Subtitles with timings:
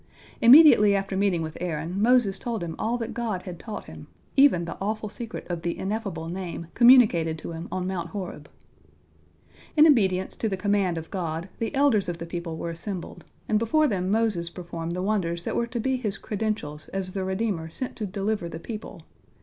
[0.41, 4.65] Immediately after meeting with Aaron, Moses told him all that God had taught him, even
[4.65, 8.49] the awful secret of the Ineffable Name communicated to him on Mount Horeb.
[9.77, 13.59] In obedience to the command of God, the elders of the people were assembled, and
[13.59, 17.69] before them Moses performed the wonders that were to be his credentials as the redeemer
[17.69, 19.03] sent to deliver the people.